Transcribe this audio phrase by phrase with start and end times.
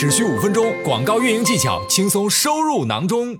[0.00, 3.38] 只需五分钟，广告运营技巧轻松收入囊中。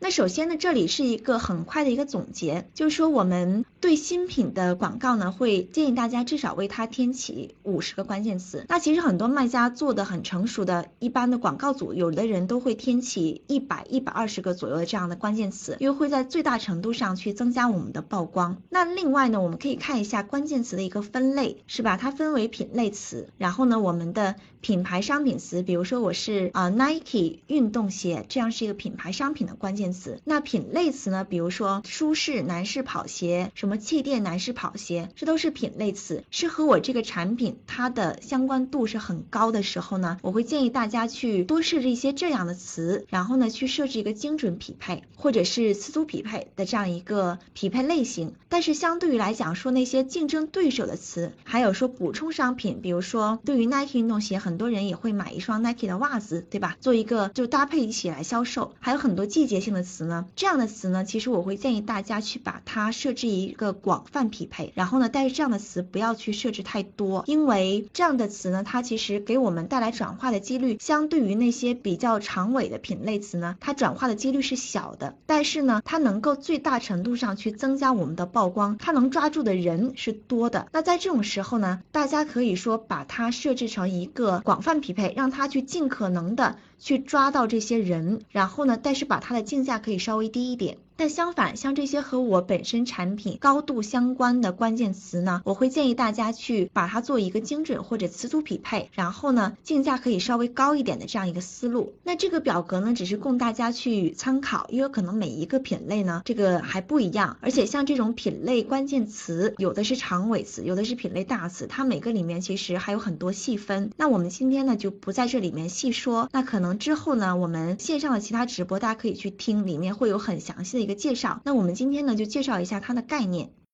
[0.00, 8.64] 那首先呢，这里是一个很快的一个总结，就是说我们对新品的广告呢，会建议大家至少为它添起五十个关键词。
[8.68, 18.62] 那其实很多卖家做的很成熟的，一般的广告组，有的人都会添起一百、一百二十个左右的这样的关键词，因为会在最大程度上去增加我们的曝光。
[18.70, 21.96] 那另外呢，我们可以看一下关键词的一个分类，是吧？
[21.96, 30.20] 它分为品类词，然后呢，我们的品牌商品词，比如说我是啊 Nike 运动鞋，这样是一个品牌商品的关键词。
[30.24, 48.34] 那品类词呢，比如说舒适男士跑鞋，什么气垫男士跑鞋，这都是品类词，是和我这个产品它的相关度是很高的时候呢，我会建议大家去多设置一些这样的词，然后呢去设置一个精准匹配或者是词组匹配的这样一个匹配类型。
[48.48, 56.76] 但是相对于来讲，说那些竞争对手的词，还有说补充商品，比如说对于 Nike 运动鞋，很多人也会买一双 Nike 的袜子，对吧？
[56.80, 60.26] 做一个就搭配一起来销售，还有很多季节性的的词呢。
[60.36, 75.14] 这样的词呢，其实我会建议大家去把它设置一个广泛匹配，然后呢，但是这样的词不要去设置太多，因为这样的词呢，它其实给我们带来转化的几率，相对于那些比较长尾的品类词呢，它转化的几率是小的。
[75.26, 80.66] 但是呢，它能够最大程度上去增加我们的曝光，它能抓住的人是多的。
[80.72, 90.78] 那在这种时候呢，大家可以说把它设置成一个广泛匹配，让它去尽可能的去抓到这些人，然后呢，但是把它的竞价可以稍微低一点。
[90.98, 101.92] 但相反，像这些和我本身产品高度相关的关键词呢，我会建议大家去把它做一个精准或者词组匹配，然后呢，竞价可以稍微高一点的这样一个思路。
[102.02, 107.36] 那这个表格呢，只是供大家去参考，因为可能每一个品类呢，这个还不一样。
[107.42, 113.92] 而且像这种品类关键词，有的是长尾词，有的是品类大词，它每个里面其实还有很多细分。
[113.96, 116.28] 那我们今天呢，就不在这里面细说。
[116.32, 120.87] 那可能之后呢，我们线上的其他直播大家可以去听，里面会有很详细的。
[120.88, 123.52] 一个介绍，那我们今天呢就介绍一下它的概念。